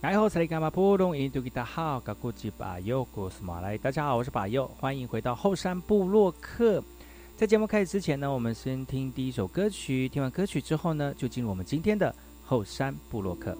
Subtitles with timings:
[0.00, 0.38] 大家好，我是
[4.30, 6.80] 巴尤，欢迎回到后山部落客。
[7.36, 10.08] 在节目开始之前呢，我们先听第一首歌曲。
[10.08, 13.58] 听完歌曲之后呢，就进入我们今天的后山部落客。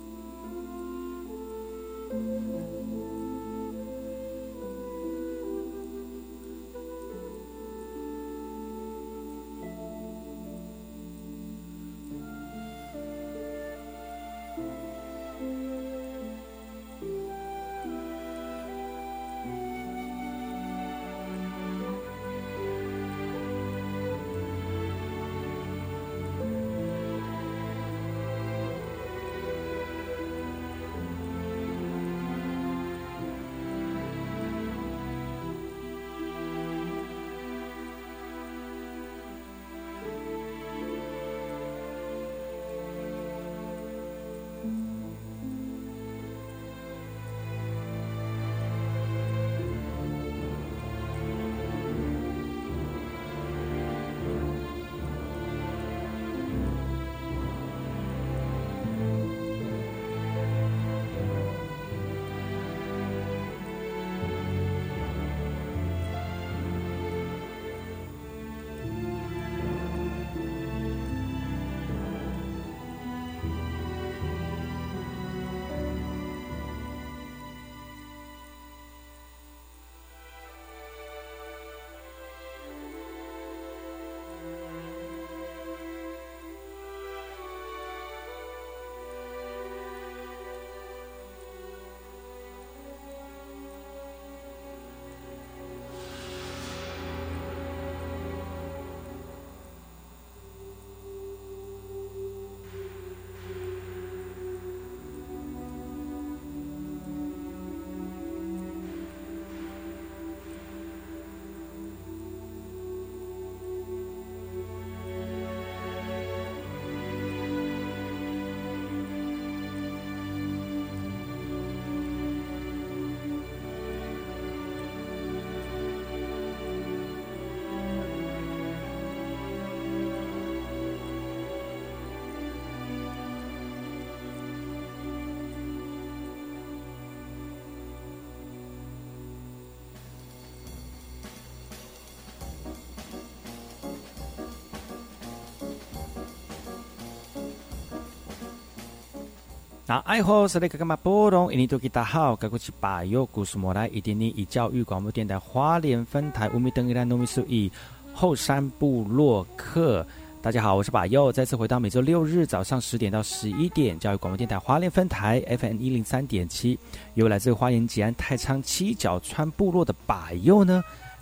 [149.88, 151.50] 那爱好是那个干嘛波动？
[151.50, 157.72] 印尼多吉大好，该过去把右故事莫来，一点点以教育广播电台花莲分台五米登一兰糯米数一
[158.12, 160.06] 后山部落客。
[160.42, 166.78] 大家好，我是把右，再次回到每周六日早上十点到十一点，教育广播电台花莲分台 FM 一零三点七，
[167.14, 170.84] 由来自花莲吉安太仓七角川部落的把右呢。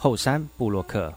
[0.00, 1.12] 后山部落客。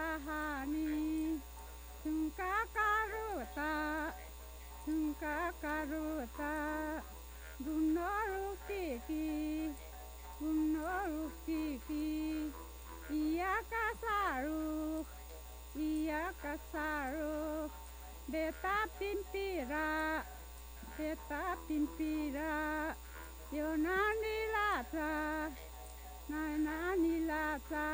[0.00, 1.38] कहानी
[2.04, 3.72] तुमका का रोता
[4.84, 6.52] तुमका का रोता
[7.64, 9.68] घुम्नो रुखती की
[10.38, 15.04] घुम्नो रुखती की या का सारू
[16.06, 17.28] या का सारू
[18.32, 19.86] बेटा पिंपीरा
[20.96, 22.50] बेटा पिंपीरा
[23.54, 25.12] यो नानी लाचा
[26.30, 27.88] नानी लाचा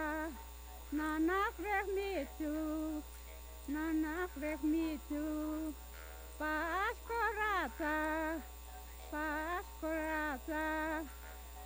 [0.96, 3.02] na na vermelho,
[3.69, 5.75] na na vermelho,
[6.38, 8.40] paz corata,
[9.10, 11.04] paz corata,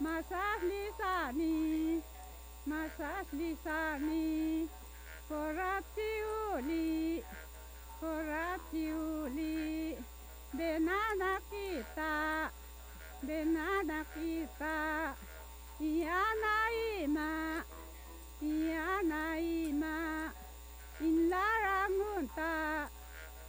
[0.01, 2.03] masas lisani,
[2.67, 4.69] masas lisani,
[5.29, 7.23] coratiuli,
[8.01, 9.97] coratiuli,
[10.59, 12.51] de nada kita,
[13.23, 15.15] de nada kita,
[15.79, 16.57] iana
[16.99, 17.80] ima.
[18.43, 20.33] yanai ma
[21.01, 22.89] in larangun ta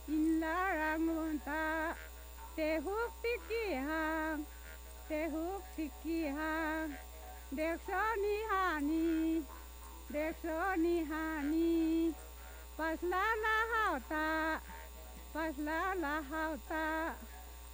[0.07, 1.95] in larangun ta
[2.55, 3.65] te huk tiki
[5.07, 6.91] te huk tiki hang
[7.57, 9.43] deksoni hani
[10.13, 10.95] deksoni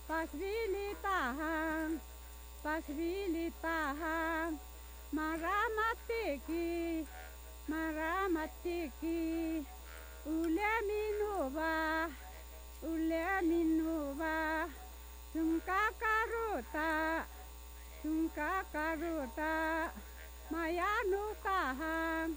[0.08, 2.00] pasvili tahang
[2.64, 4.56] pasvili tahang
[5.13, 7.07] maramateki
[7.68, 9.63] maramateki
[10.25, 12.09] uleminuva
[12.83, 14.68] uleminuva
[15.33, 16.89] sunkakarota
[18.01, 19.54] sunkakarota
[20.51, 22.27] mayanutaha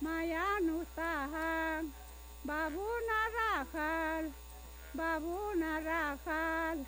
[0.00, 1.82] mayanutaha
[2.44, 4.24] babuna rakhal
[4.94, 6.78] babuna rakhal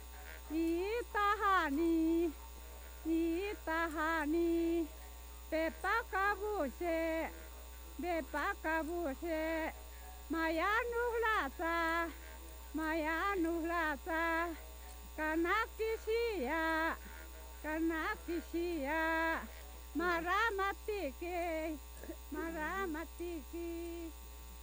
[0.52, 2.32] itahani
[3.06, 4.88] itahani.
[5.50, 7.28] Bepakabuze,
[7.98, 9.72] bepakabuze,
[10.30, 12.06] maia nuglaza,
[12.74, 14.22] maia nuglaza,
[15.16, 16.96] kanakizia,
[17.62, 19.00] kanakizia,
[19.94, 21.38] maramatiki,
[22.32, 23.70] maramatiki,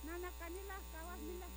[0.06, 1.57] nanakanila kawas milak.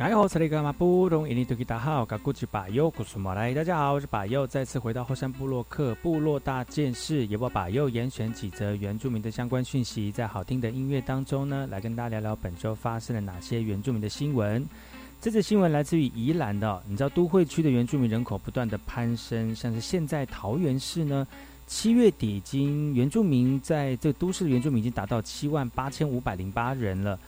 [0.00, 3.52] 大家好，这里是马布隆伊尼图吉达号，噶古吉巴尤古苏马来。
[3.52, 14.66] 大家好，我是巴佑，再次回到后山部落克部落大件事，也把巴佑严选几则原住民的相关讯息，在好听的音乐当中呢，来跟大家聊聊本周发生了哪些原住民的新闻。
[15.20, 21.26] 这则新闻来自于宜兰的，你知道都会区的原住民人口不断的攀升，像是现在桃园市呢，
[21.66, 27.18] 七月底已经原住民在这都市的原住民已经达到七万八千五百零八人了。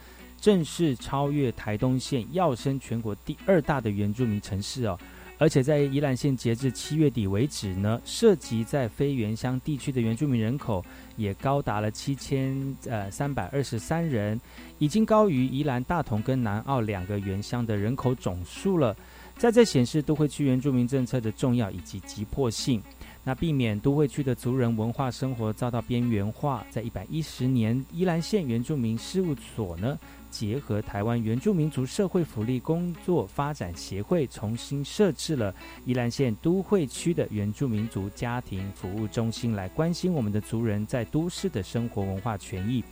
[0.43, 4.99] 正式超越台东县，跃升全国第二大的原住民城市哦。
[5.39, 10.85] 而且在宜兰县，截至七月底为止呢，涉及在非原乡地区的原住民人口
[11.17, 14.41] 也高达了七千呃三百二十三人，
[14.79, 18.97] 已经高于宜兰大同跟南澳两个原乡的人口总数了。
[19.37, 22.83] 在这显示都会区原住民政策的重要以及急迫性。
[23.25, 29.97] 那避免都会区的族人文化生活遭到边缘化，在一百一十年，宜兰县原住民事务所呢。
[30.33, 42.83] 结合台湾原住民族社会福利工作发展协会，重新设置了宜兰县都会区的原住民族家庭服务中心，来关心我们的族人在都市的生活文化权益。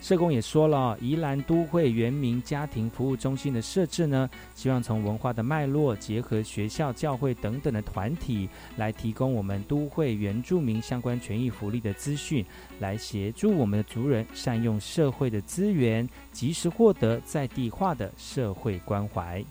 [0.00, 12.44] 社工也说了，宜兰都会原民家庭服务中心的设置呢，希望从文化的脉络，结合学校、教会等等的团体，来提供我们都会原住民相关权益福利的资讯，
[12.78, 19.44] 来协助我们的族人善用社会的资源，及时获得在地化的社会关怀。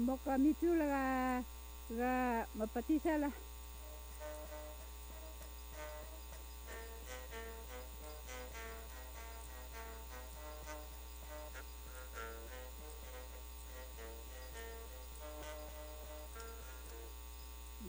[0.00, 1.42] Moka mitu la
[1.90, 3.30] ga mapatisa la.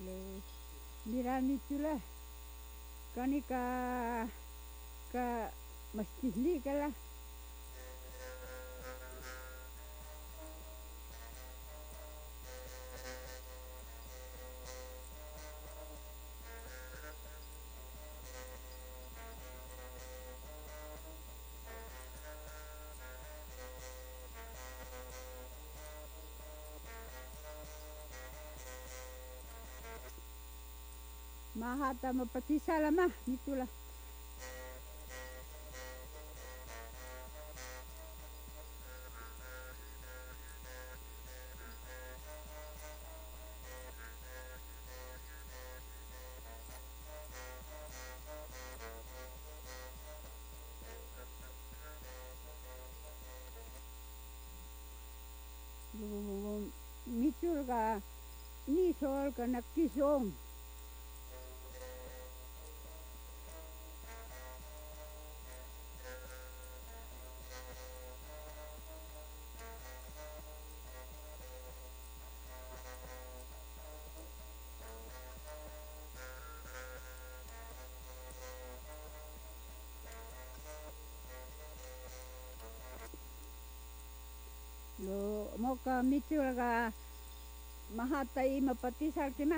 [0.05, 0.17] Le
[1.05, 1.95] mira mitu la.
[3.15, 3.61] Kani ka
[5.95, 6.73] mastihli ka
[31.65, 33.65] mahata mapatisa lamah nitulah
[57.09, 57.97] mitul ka
[58.69, 60.44] ni sol ka nakisong
[85.75, 86.91] のか道が
[87.95, 89.57] まはたいまぱてさきな。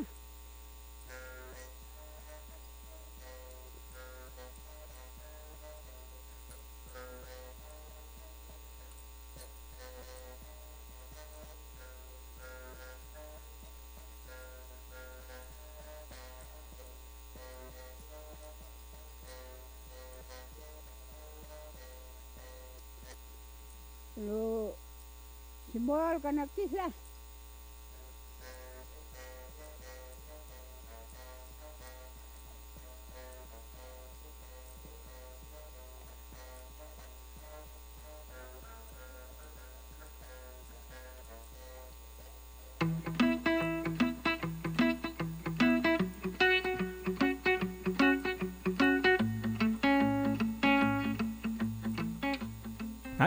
[25.87, 26.91] volgan aquí las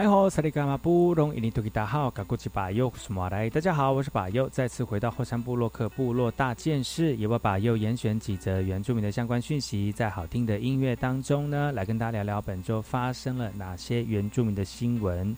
[0.01, 15.37] 哎吼，萨利嘎马布隆伊尼图吉达好，嘎古吉巴佑苏马来，大家好，我是巴佑，再次回到后山部落克部落大件事，也为巴佑严选几则原住民的相关讯息，在好听的音乐当中呢，来跟大家聊聊本周发生了哪些原住民的新闻。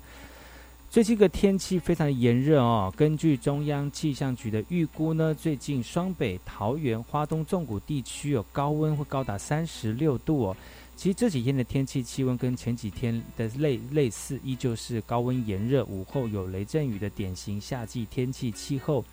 [0.90, 10.58] 最近个天气非常炎热哦，根据中央气象局的预估呢，最近双北、桃园、花东纵谷地区有高温会高达三十六度哦。
[10.96, 19.04] 其实这几天的天气气温跟前几天的类类似，依旧是高温炎热，午后有雷阵雨的典型夏季天气气候。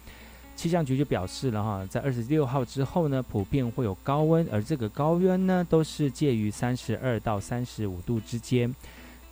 [0.55, 8.73] 气象局就表示了哈，在二十六号之后呢，普遍会有高温，而这个高温呢，都是介于三十二到三十五度之间。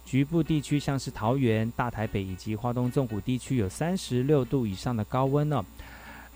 [0.06, 5.62] 局部地区像是桃园、大台北以及花东纵谷地区有三十六度以上的高温呢、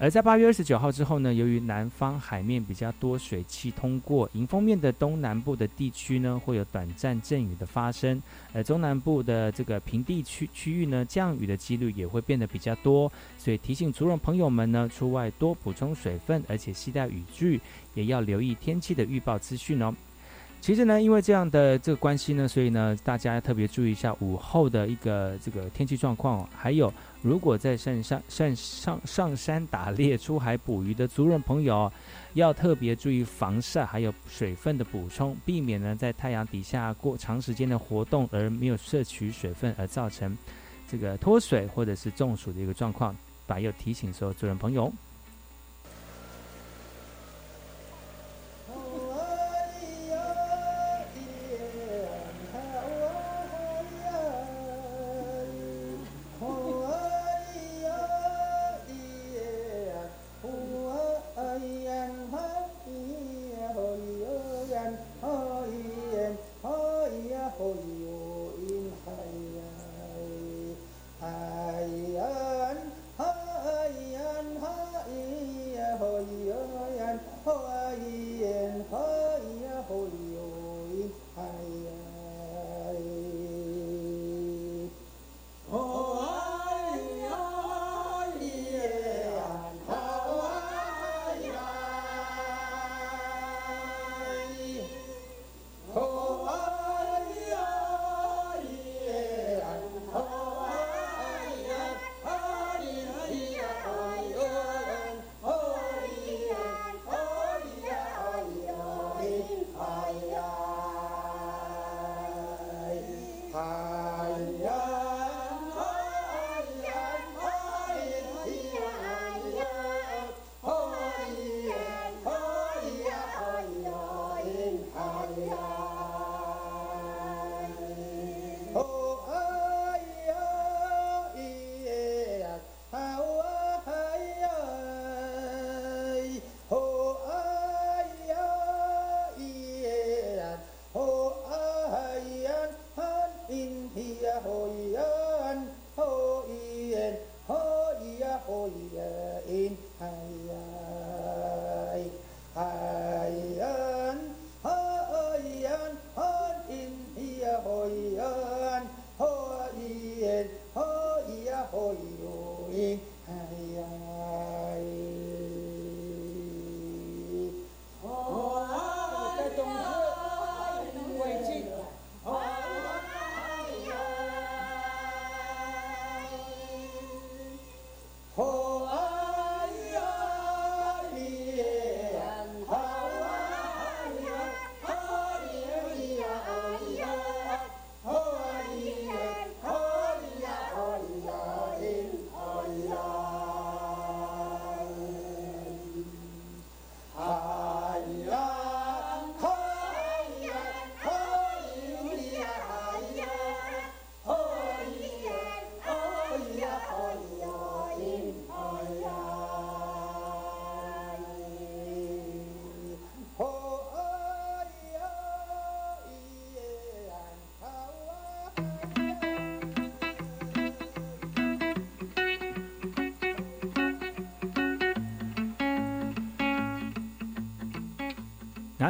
[0.02, 8.20] 而在八月二十九号之后呢，由于南方海面比较多水汽通过，迎风面的东南部的地区呢，会有短暂阵雨的发生，
[8.52, 17.60] 而中南部的这个平地区区域呢，降雨的几率也会变得比较多，所以提醒族人朋友们呢，出外多补充水分，而且携带雨具，
[17.94, 19.94] 也要留意天气的预报资讯哦。
[20.60, 31.90] 其实呢，因为这样的这个关系呢，所以呢，大家要特别注意一下午后的一个这个天气状况，还有如果在山上上上上山打猎、出海捕鱼的族人朋友，
[32.34, 40.36] 要特别注意防晒，还有水分的补充，避免呢在太阳底下过长时间的活动而没有摄取水分，而造成
[40.88, 43.16] 这个脱水或者是中暑的一个状况。
[43.44, 44.90] 把又提醒所有族人朋友。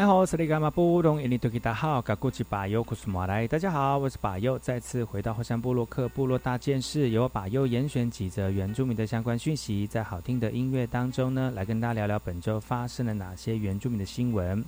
[0.03, 3.47] 你好，这里是马布隆，印尼多吉达好，噶古吉巴尤库斯马来。
[3.47, 14.65] 大家好，我是巴尤，再次回到后山部落克部落大件事，由巴尤严选几则原住民的相关讯息，在好听的音乐当中呢，来跟大家聊聊本周发生了哪些原住民的新闻。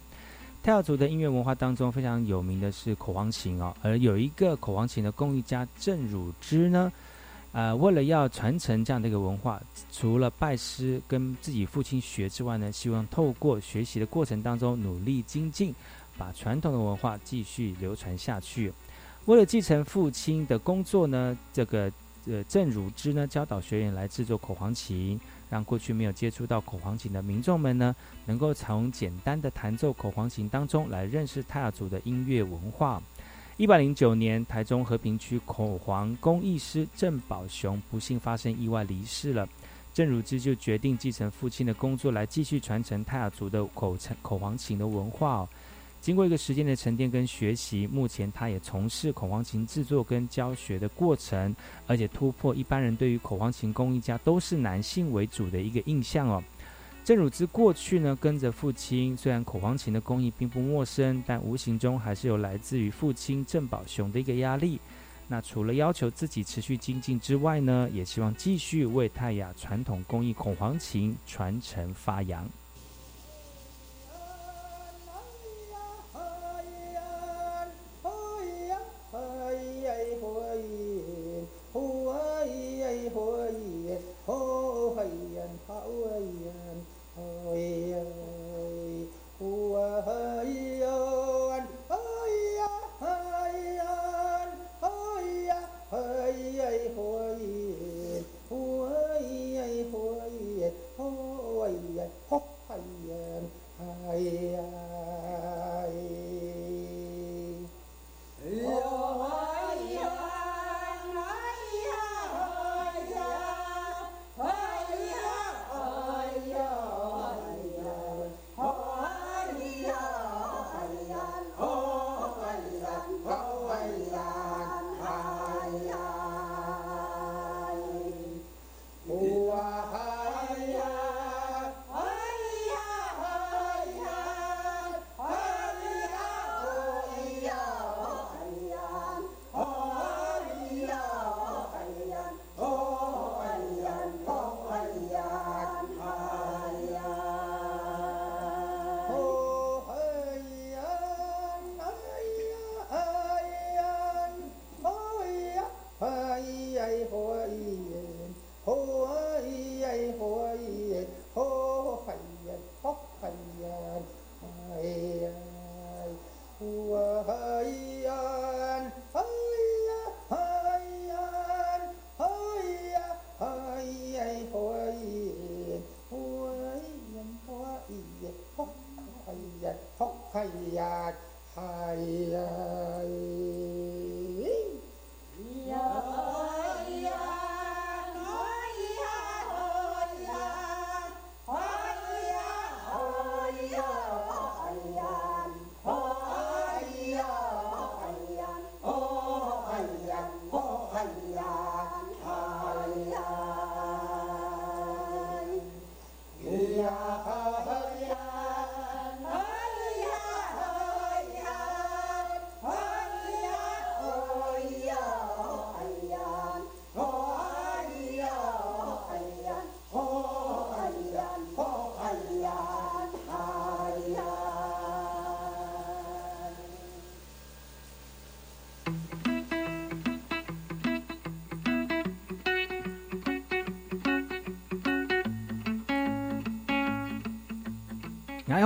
[0.63, 6.93] 泰雅族的音乐文化当中非常有名的是口簧琴哦，而有一个口簧琴的工艺家郑汝之呢。
[7.55, 9.63] 呃，为了要传承这样的一个文化，
[9.93, 15.73] 除了拜师跟自己父亲学之外呢，希望透过学习的过程当中努力精进，
[16.19, 18.73] 把传统的文化继续流传下去。
[19.27, 21.91] 为了继承父亲的工作呢，这个
[22.27, 27.95] 呃郑汝之呢教导学员来制作口簧琴，让过去没有接触到口簧琴的民众们呢，
[28.27, 33.01] 能够从简单的弹奏口簧琴当中来认识泰雅族的音乐文化。
[33.57, 39.49] 一百零九年，台中和平区口簧工艺师郑宝雄不幸发生意外离世了。
[39.93, 45.49] 郑汝之就决定继承父亲的工作，来继续传承泰雅族的口口簧琴的文化。
[46.01, 51.55] 经过一个时间的沉淀跟学习，目前他也从事口簧琴制作跟教学的过程，
[51.87, 56.43] 而且突破一般人对于口簧琴工艺家都是男性为主的一个印象哦。
[57.05, 64.81] 郑汝之过去呢，跟着父亲，虽然口簧琴的工艺并不陌生，但无形中还是有来自于父亲郑宝雄的一个压力。
[65.29, 72.49] 那除了要求自己持续精进之外呢，也希望继续为泰雅传统工艺口簧琴传承发扬。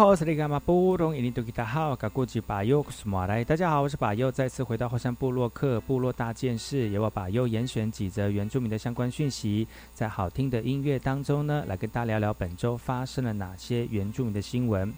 [0.08, 3.44] 好，我是那个马布隆，印尼多吉达好，噶过去巴佑什么来？
[3.44, 14.90] 大家好，我是巴佑，再次回到后山部落克部落大件事，由我巴佑严选几则原住民的相关讯息，在好听的音乐当中呢，来跟大家聊聊本周发生了哪些原住民的新闻。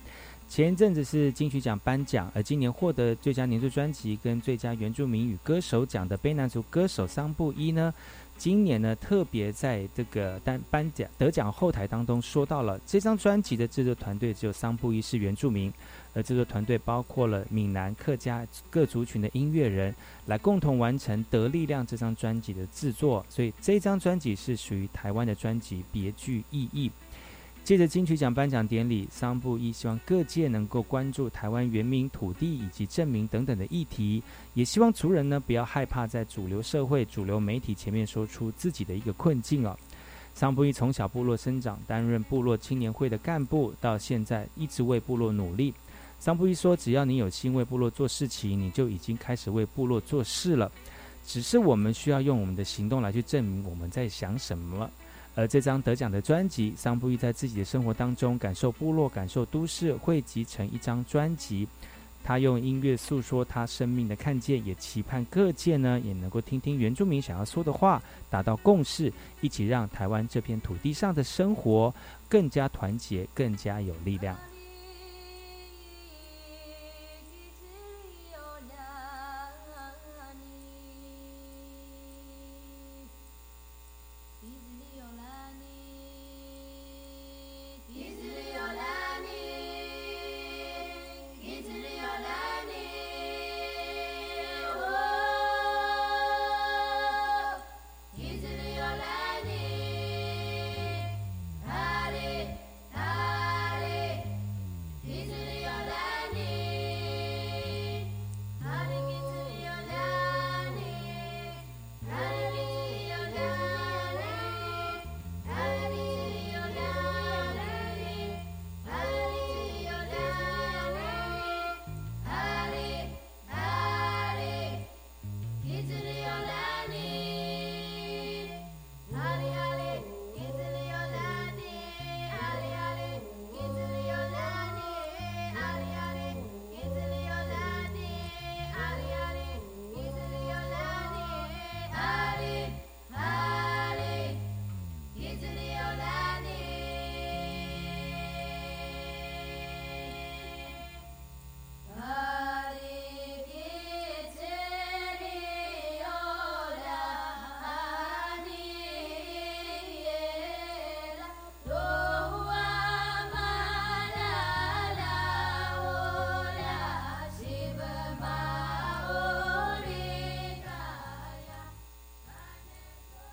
[0.48, 7.92] 前一阵子是金曲奖颁奖，而今年获得最佳年度专辑跟最佳原住民与歌手奖的卑南族歌手桑布伊呢。
[8.40, 15.70] 今年呢，特别在这个颁颁奖得奖后台当中说到了，这张专辑的制作团队只有桑布一是原住民，
[16.14, 26.90] 而制作团队包括了闽南、客家各族群的音乐人，来共同完成《得力量》这张专辑的制作，所以这张专辑是属于台湾的专辑，别具意义。
[27.62, 34.22] 借着金曲奖颁奖典礼，桑布伊希望各界能够关注台湾原民土地以及证明等等的议题，
[34.54, 39.78] 也希望族人呢不要害怕在主流社会、主流媒体前面说出自己的一个困境哦。
[40.34, 45.72] 桑布伊从小部落生长，担任部落青年会的干部，到现在一直为部落努力。
[46.18, 50.70] 桑布伊说：“只要你有心为部落做事情，你就已经开始为部落做事了。
[51.24, 54.90] 只是我们需要用我们的行动来去证明我们在想什么。”
[55.34, 61.66] 而这张得奖的专辑，桑布玉在自己的生活当中感受部落、感受都市，汇集成一张专辑。
[62.22, 71.94] 他用音乐诉说他生命的看见，也期盼各界呢也能够听听原住民想要说的话，达到共识，一起让台湾这片土地上的生活
[72.28, 74.36] 更加团结，更加有力量。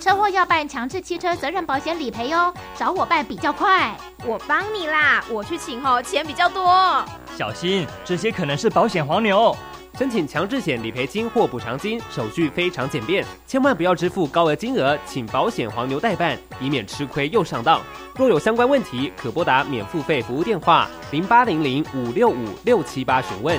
[0.00, 3.96] 车祸要办强制汽车责任保险理赔哦，找我办比较快。
[4.26, 7.04] 我帮你啦，我去请哦，钱比较多。
[7.36, 9.56] 小心，这些可能是保险黄牛。
[9.98, 17.80] 申请强制险理赔金或补偿金手续非常简便，千万不要支付高额金额，请保险黄牛代办，以免吃亏又上当。
[18.16, 23.56] 若有相关问题，可拨打免付费服务电话零八零零五六五六七八询问。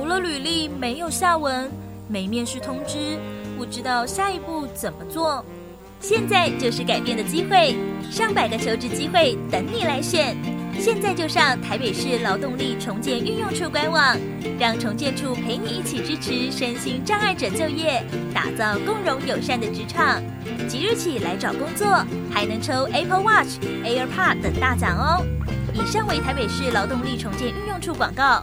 [0.00, 1.70] 投了履历没有下文，
[2.08, 3.18] 没面试通知，
[3.58, 5.44] 不知道下一步怎么做。
[6.00, 7.76] 现在就是改变的机会，
[8.10, 10.34] 上百个求职机会等你来选。
[10.78, 14.16] 现在就上台北市劳动力重建运用处官网，
[14.58, 20.22] 让重建处陪你一起支持身心障碍者就业，打造共融友善的职场。
[20.66, 21.86] 即日起来找工作，
[22.32, 25.22] 还能抽 Apple Watch、AirPod 等大奖哦。
[25.74, 28.42] 以上为台北市劳动力重建运用处广告。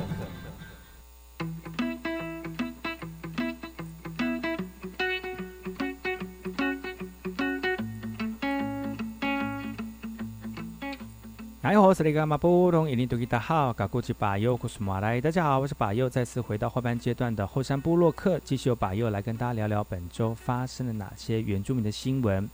[11.91, 22.49] 我是那个马布隆伊尼多吉达好，嘎古吉巴尤古苏马来，大家好，我是巴尤，再次回到后半阶段的后山部落客，继续由巴尤来跟大家聊聊本周发生了哪些原住民的新闻。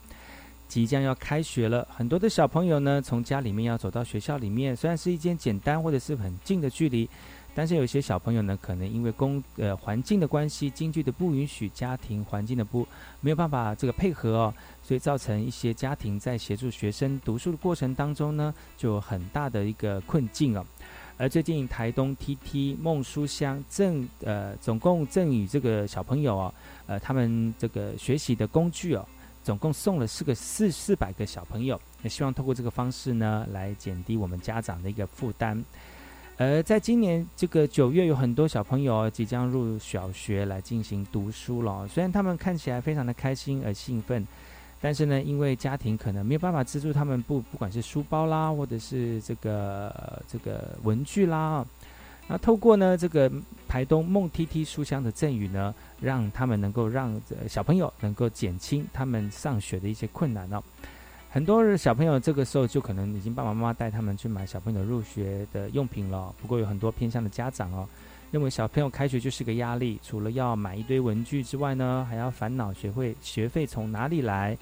[0.68, 7.08] 即将要开学了，很多的小朋友呢，从家里面要走到学校里面，虽然是一间简单或者是很近的距离。
[7.54, 12.88] 但是有些小朋友呢，可能因为工呃环境的关系，经济的不允许，家庭环境的不
[13.20, 14.54] 没有办法这个配合哦，
[14.88, 20.66] 所以造成一些家庭在协助学生读书的过程当中呢，就有很大的一个困境哦。
[21.18, 26.54] 而最近台东 TT 梦书香赠呃总共赠予这个小朋友哦，
[26.86, 29.06] 呃他们这个学习的工具哦，
[29.44, 35.62] 总共送了四个四四百个小朋友，也希望透过这个方式呢，来减低我们家长的一个负担。
[36.38, 41.86] 而在今年这个九月，有很多小朋友即将入小学来进行读书了。
[41.90, 44.26] 虽然他们看起来非常的开心而兴奋，
[44.80, 51.66] 但是呢，因为家庭可能没有办法资助他们，不不管是书包啦，或者是这个这个文具啦，
[52.28, 53.32] 那透过呢这个
[53.68, 60.62] 台东梦 T T 书香的赠予呢，让他们能够让小朋友能够减轻他们上学的一些困难哦。
[61.30, 66.34] 很多小朋友这个时候就可能已经爸爸妈妈带他们去买小朋友入学的用品了。
[66.42, 67.88] 不过有很多偏向的家长哦，
[68.30, 74.58] 认为小朋友开学就是个压力，除了要买一堆文具之外呢，还要烦恼学会学费从哪里来。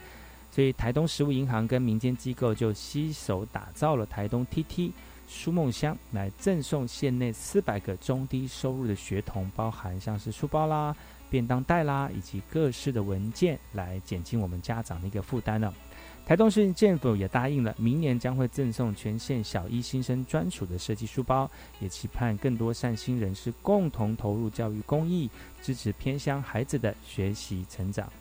[0.52, 4.92] 所以台东食物银行跟民间机构就携手打造了台东 TT
[5.28, 10.96] 书梦箱，来赠送县内四百个中低收入的学童，包含像是书包啦、
[11.30, 15.74] 便当袋啦，以及各式的文件，来减轻我们家长的一个负担呢。
[16.26, 21.48] 台东市政府也答应了，明年将会赠送全县小一新生专属的设计书包，
[21.80, 25.30] 也期盼更多善心人士共同投入教育公益，
[25.62, 28.12] 支持偏乡孩子的学习成长。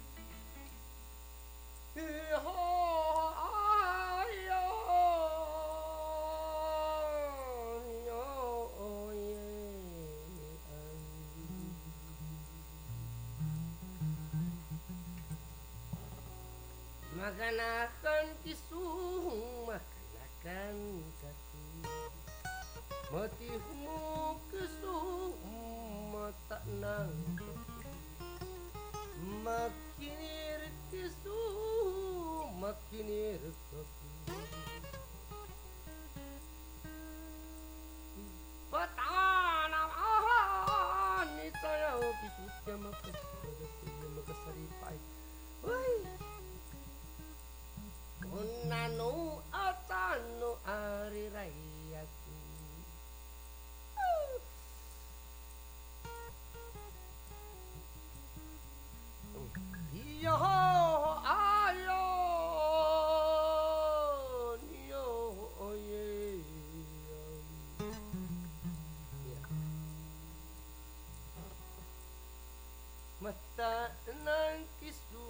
[73.25, 75.25] mata tenang kisdu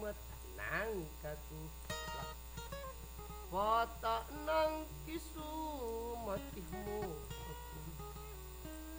[0.00, 1.60] matang katu
[3.52, 5.52] Wata nang kisu
[6.24, 7.04] matihmu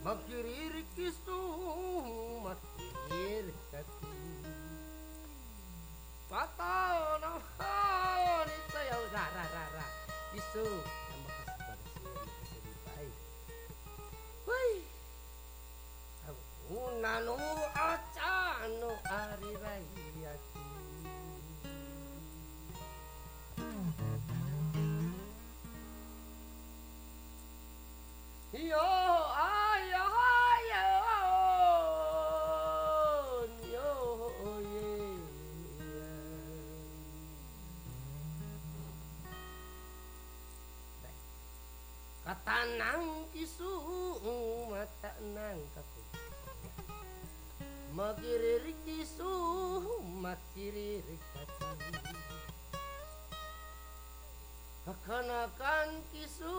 [0.05, 1.41] Makirir kisu
[2.45, 4.13] makirir katu
[6.29, 9.87] Wata nang hari saya rara rara
[10.37, 12.05] Kisu sama kasih
[12.85, 13.09] pada
[14.45, 14.71] Woi
[16.29, 17.52] Aku nanu
[42.23, 43.73] Katanang isu
[44.71, 46.01] mata nang kaku.
[47.91, 49.33] Magiririk isu
[50.23, 51.67] makiririk katu
[54.87, 56.55] Kakanakan kisu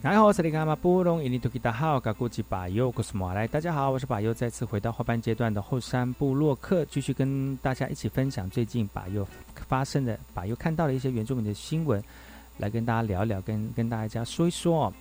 [0.00, 9.26] 然后是里卡马布隆伊尼图吉达好，嘎古吉巴尤古斯马来，大家好，我是巴尤，再次回到后半阶段的后山部落客，继续跟大家一起分享最近巴尤
[9.66, 12.00] 发生的巴尤看到的一些原住民的新闻，
[12.58, 14.92] 来跟大家聊聊，跟跟大家说一说。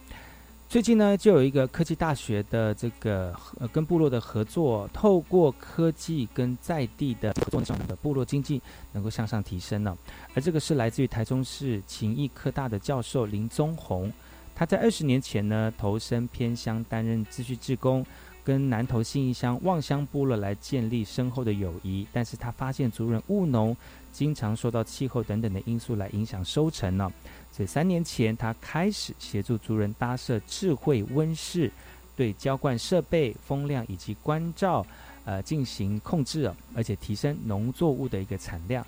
[0.67, 8.60] 最近呢，就有一个科技大学的这个呃跟部落的合作，透过科技跟在地的合作上的部落经济
[8.93, 9.95] 能够向上提升呢。
[10.33, 14.12] 而这个是来自于台中市勤益科大的教授林宗宏。
[14.58, 18.04] 他在二十年前呢，投身偏乡担任秩序志工，
[18.43, 22.08] 跟南投信义乡望乡部落来建立深厚的友谊。
[22.12, 23.78] 但是他发现族人务农，
[24.12, 27.08] 经常受到气候等等的因素来影响收成呢。
[27.52, 31.72] 所以三年前，他开始协助族人搭设智慧温室，
[32.15, 34.84] 对浇灌设备、风量以及关照，
[35.24, 38.84] 呃进行控制，而且提升农作物的一个产量。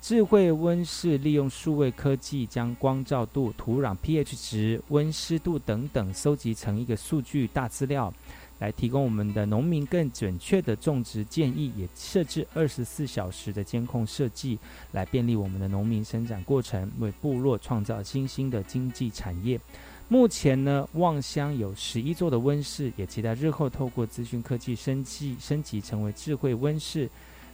[0.00, 8.12] 智慧温室利用数位科技，将光照度、土壤 pH 值、温湿度等等收集成一个数据大资料，
[8.60, 11.70] 来提供我们的农民更准确的种植建议。
[11.76, 14.58] 也设置二十四小时的监控设计，
[14.92, 19.60] 来便利我们的农民生产过程，为部落创造新兴的经济产业。
[20.08, 27.08] 目前呢，望乡有十一座的温室，也期待日后透过资讯科技升级升级成为智慧温室。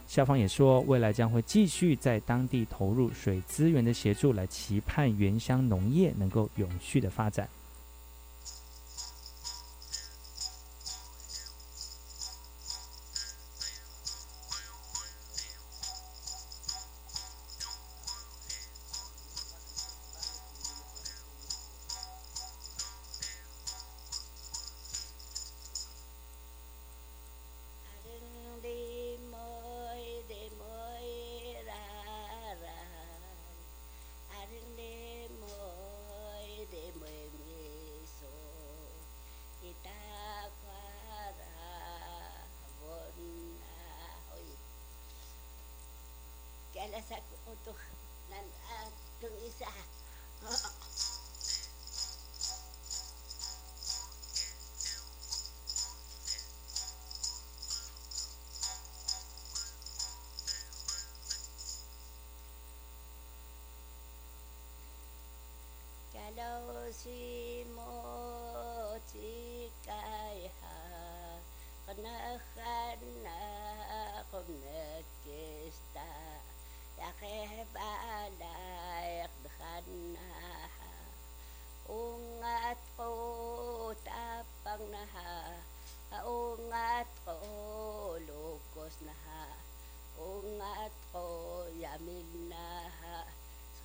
[0.07, 7.47] 校方也说，未来将会继续在当地投入水资源的协助，来期盼原乡农业能够永续的发展。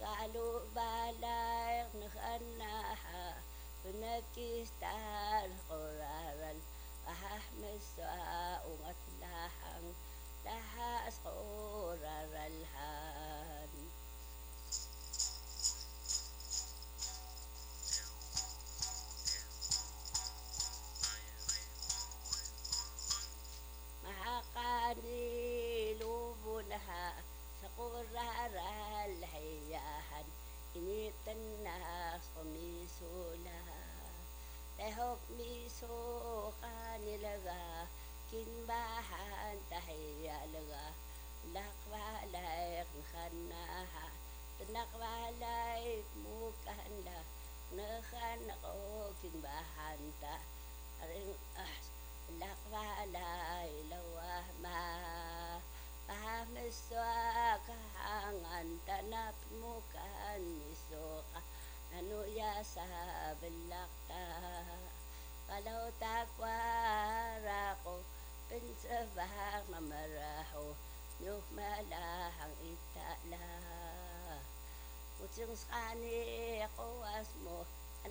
[0.05, 3.43] قالوا بلاغ نخناها
[3.85, 6.55] بنكستان قرارا
[7.07, 9.81] وححمل سواء ومتلاحا
[10.45, 11.99] لها صغور
[12.47, 13.69] الهان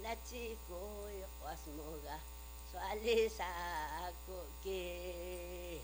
[0.03, 2.17] Na chigoy was mo ga
[2.71, 5.77] Swali Sako, Ki.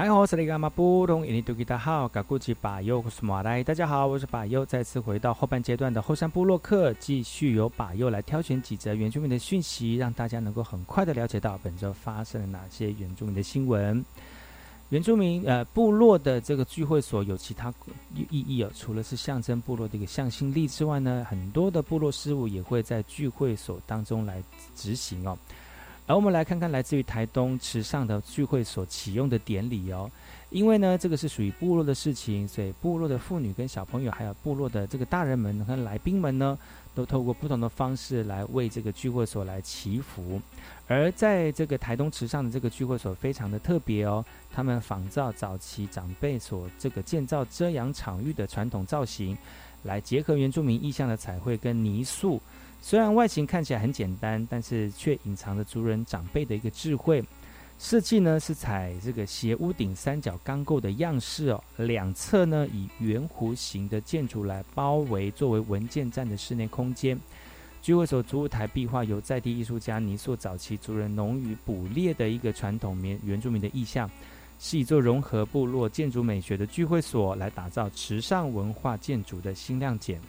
[0.00, 14.02] Ki 哎我，是那个马布隆，印尼多吉达好，嘎古吉巴尤是马来，大家好，我是巴尤，再次回到后半阶段的后山部落客，继续由巴尤来挑选几则原住民的讯息，让大家能够很快的了解到本周发生了哪些原住民的新闻。
[14.88, 17.70] 原住民呃部落的这个聚会所有其他
[18.14, 24.42] 意义哦，除了是象征部落的一个向心力之外呢，很多的部落事务也会在聚会所当中来
[24.74, 25.36] 执行哦。
[26.10, 30.10] 而我们来看看来自于台东池上的聚会所启用的典礼哦，
[30.50, 36.58] 因为呢，这个是属于部落的事情，所以部落的妇女跟小朋友，还有部落的这个大人们和来宾们呢，
[36.96, 40.42] 都透过不同的方式来为这个聚会所来祈福。
[40.88, 49.38] 而在这个台东池上的这个聚会所非常的特别哦，他们仿照早期长辈所这个建造遮阳场域的传统造型，
[49.84, 52.40] 来结合原住民意象的彩绘跟泥塑。
[52.82, 57.22] 虽然外形看起来很简单，但是却隐藏着族人长辈的一个智慧。
[57.78, 67.18] 设计呢是采这个斜屋顶三角钢构的样式哦，两侧呢以圆弧形的建筑来包围，作为文件站的室内空间。
[67.80, 74.10] 聚会所主舞台壁画由在地艺术家泥塑早期族人农渔捕猎的一个传统原原住民的意象，
[74.58, 80.20] 是一座融合部落建筑美学的聚会所，来打造池上文化建筑的新亮点。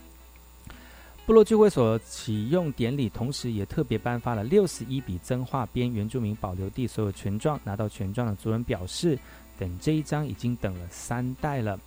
[1.32, 7.58] 部落聚会所启用典礼，同时也特别颁发了六十一笔增画编原住民保留地所有权状。
[7.64, 9.18] 拿到权状的族人表示，
[9.58, 11.80] 等这一张已经等了三代了。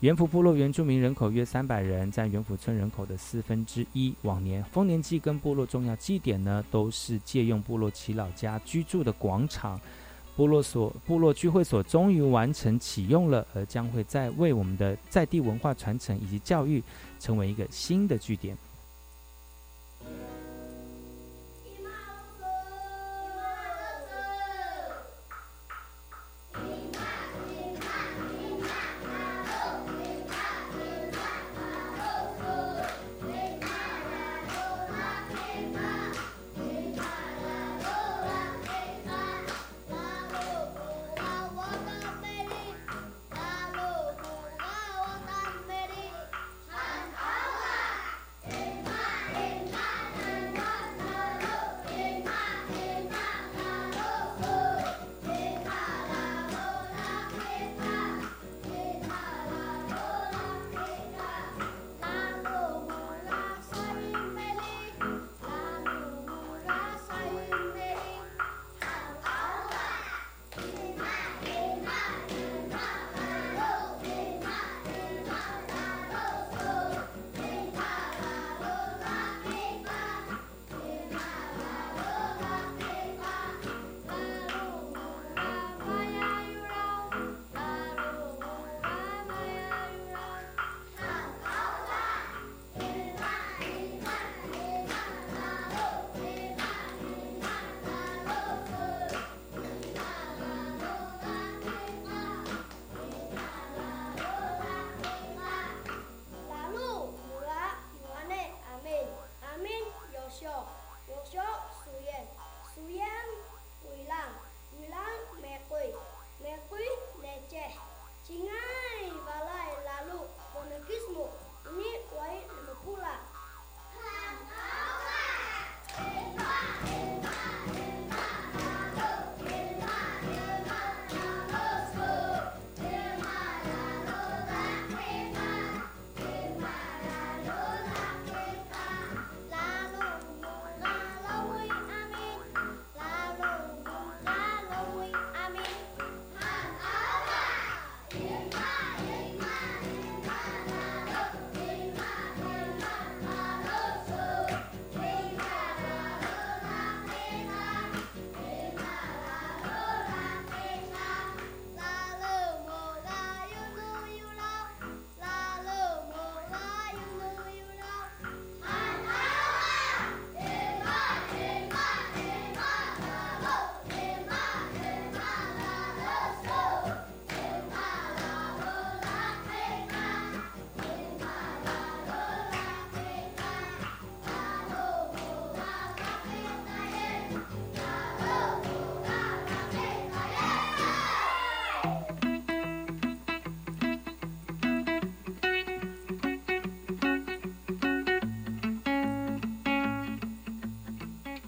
[0.00, 4.12] 元福部落原住民人口约三百人，占元福村人口的四分之一。
[4.22, 9.80] 往年丰年祭跟部落重要祭典呢，都是借用部落耆老家居住的广场。
[10.34, 16.82] 部落所部落聚会所终于完成启用了，而将会在为我们的在地文化传承以及教育。
[17.20, 18.58] 成为一个新的据点。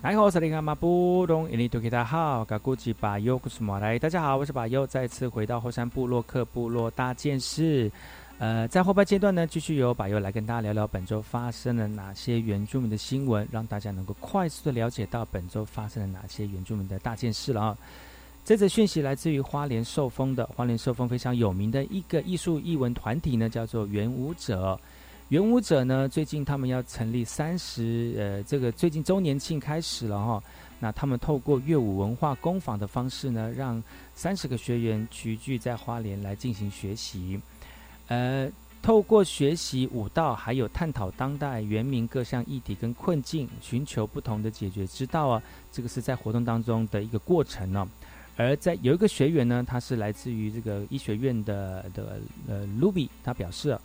[0.05, 7.91] 来好，萨利卡马布隆伊尼图吉达好，嘎古吉巴尤古斯马来，大家好，我是巴尤，再次回到后山部落克部落大件事。
[8.37, 17.79] 呃，在后半阶段呢，继续由巴尤来跟大家聊聊本周发生了哪些原住民的新闻，让大家能够快速的了解到本周发生了哪些原住民的大件事了啊。
[18.45, 24.79] 这则讯息来自于花莲受封的花莲受封非常有名的一个艺术艺文团体呢，叫做元舞者。
[25.31, 30.43] 元武者呢，最近他们要成立三十呃，这个最近周年庆开始了哈。
[30.79, 33.83] 那他们透过乐舞文化工坊的方式呢，让
[34.15, 37.41] 三十个学员齐聚在花莲来进行学习。
[38.09, 38.51] 呃，
[38.83, 45.43] 透过学习舞蹈，还有探讨当代原民各项议题跟困境，寻求不同的解决之道啊。
[45.73, 47.89] 这个是在活动当中的一个过程呢。
[48.37, 53.77] 而在有一个学员呢，他是来自于这个医学院的的呃 Ruby，他表示。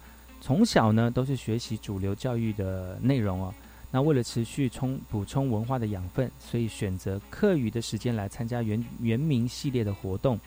[0.41, 3.53] 从小呢都是学习主流教育的内容哦，
[3.91, 10.39] 那为了持续充补充文化的养分，所以选择课余的时间来参加原原名系列的活动，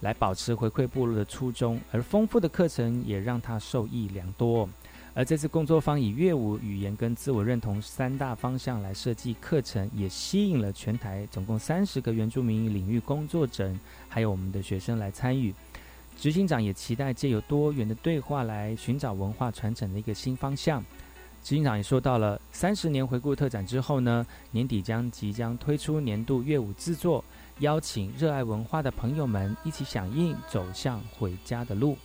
[0.00, 1.80] 来保持回馈部落的初衷。
[1.92, 4.68] 而丰富的课程也让他受益良多。
[5.12, 13.72] 而这次工作坊以乐舞、语言跟自我认同三大方向来设计课程，也吸引了全台总共三十个原住民领域工作者，
[14.08, 15.52] 还有我们的学生来参与。
[16.20, 20.84] 执行长也期待借由多元的对话来寻找文化传承的一个新方向。
[21.42, 27.24] 执行长也说到了三十年回顾特展之后呢，年底将即将推出年度乐舞制作，
[27.60, 31.96] 邀请热爱文化的朋友们一起响应，走向回家的路。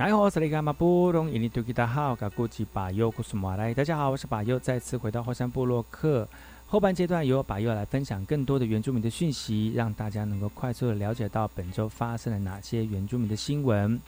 [0.00, 3.74] 来好，这里是马布隆，印尼土著大号，噶古吉巴尤古苏马来。
[3.74, 6.26] 大家好，我是巴尤，再次回到后山部落克。
[6.66, 14.00] 后半阶段由巴尤来分享更多的原住民的讯息，让大家能够快速的了解到本周发生了哪些原住民的新闻。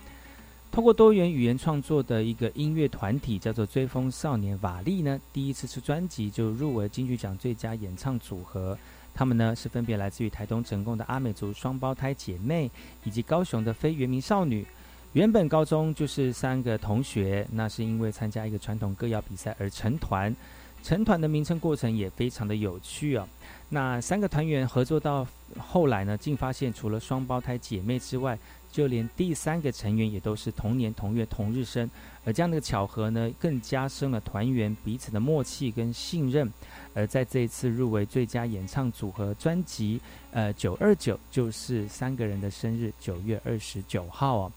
[0.70, 8.78] 通过多元语言创作的一个音乐团体叫做追风少年瓦力呢，第一次出专辑就入围金曲奖最佳演唱组合。
[9.12, 12.70] 他们呢是分别来自于台东成功的阿美族双胞胎姐妹，
[13.04, 14.66] 以及高雄的非原名少女。
[15.12, 20.34] 原本高中就是三个同学，那是因为参加一个传统歌谣比赛而成团。
[20.82, 23.28] 成团的名称过程也非常的有趣啊。
[23.68, 25.24] 那三个团员合作到
[25.58, 28.36] 后来呢，竟发现除了双胞胎姐妹之外，
[28.72, 31.88] 就连第三个成员也都是同年同月同日生，
[32.24, 36.50] 而这样的巧合呢，更加深了团员彼此的默契跟信任。
[36.94, 40.00] 而在这一次入围最佳演唱组合专辑，
[40.32, 44.52] 呃，九二九就是三个人的生日，九月二十九号哦。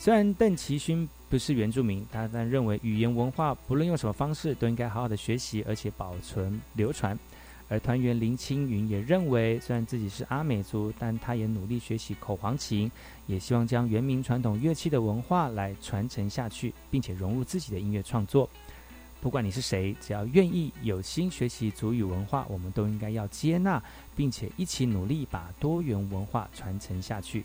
[0.00, 7.16] 虽然邓奇勋不是原住民，他但认为语言文化不论用什么方式都应该好好的学习，而且保存流传。
[7.68, 12.90] 而团员林青云也认为，虽然自己是阿美族，但他也努力学习口簧琴，
[13.26, 18.48] 也希望将原民传统乐器的文化来传承下去，并且融入自己的音乐创作。
[19.20, 23.82] 不管你是谁，只要愿意有心学习族语文化，我们都应该要接纳，
[24.16, 27.44] 并且一起努力把多元文化传承下去。